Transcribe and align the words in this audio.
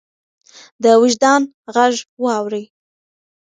د 0.83 0.85
وجدان 1.01 1.41
غږ 1.75 1.95
واورئ. 2.23 2.63